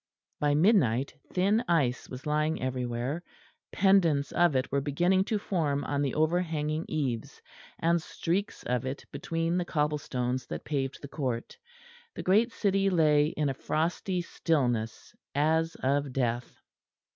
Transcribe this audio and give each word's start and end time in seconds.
By 0.39 0.55
midnight 0.55 1.13
thin 1.31 1.63
ice 1.67 2.09
was 2.09 2.25
lying 2.25 2.59
everywhere; 2.59 3.23
pendants 3.71 4.31
of 4.31 4.55
it 4.55 4.71
were 4.71 4.81
beginning 4.81 5.25
to 5.25 5.37
form 5.37 5.83
on 5.83 6.01
the 6.01 6.15
overhanging 6.15 6.85
eaves; 6.89 7.39
and 7.77 8.01
streaks 8.01 8.63
of 8.63 8.83
it 8.83 9.05
between 9.11 9.57
the 9.59 9.65
cobble 9.65 9.99
stones 9.99 10.47
that 10.47 10.65
paved 10.65 11.03
the 11.03 11.07
court. 11.07 11.55
The 12.15 12.23
great 12.23 12.51
city 12.51 12.89
lay 12.89 13.27
in 13.27 13.47
a 13.47 13.53
frosty 13.53 14.21
stillness 14.23 15.15
as 15.35 15.75
of 15.83 16.11
death. 16.13 16.57